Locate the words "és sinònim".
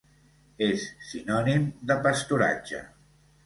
0.67-1.69